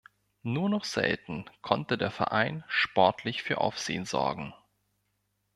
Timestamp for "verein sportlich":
2.09-3.43